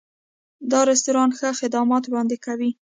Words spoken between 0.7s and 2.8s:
دا رستورانت ښه خدمات وړاندې کوي.